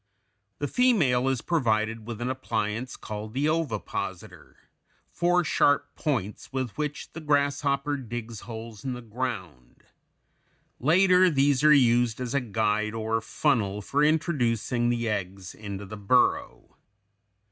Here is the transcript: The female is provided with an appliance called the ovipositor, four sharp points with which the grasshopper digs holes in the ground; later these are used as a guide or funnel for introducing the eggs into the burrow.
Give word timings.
The 0.57 0.67
female 0.67 1.27
is 1.29 1.43
provided 1.43 2.07
with 2.07 2.21
an 2.21 2.29
appliance 2.31 2.95
called 2.95 3.35
the 3.35 3.47
ovipositor, 3.47 4.55
four 5.11 5.43
sharp 5.43 5.93
points 5.95 6.51
with 6.51 6.71
which 6.75 7.11
the 7.13 7.21
grasshopper 7.21 7.97
digs 7.97 8.39
holes 8.39 8.83
in 8.83 8.93
the 8.93 9.03
ground; 9.03 9.83
later 10.79 11.29
these 11.29 11.63
are 11.63 11.71
used 11.71 12.19
as 12.19 12.33
a 12.33 12.41
guide 12.41 12.95
or 12.95 13.21
funnel 13.21 13.79
for 13.83 14.03
introducing 14.03 14.89
the 14.89 15.07
eggs 15.07 15.53
into 15.53 15.85
the 15.85 15.97
burrow. 15.97 16.77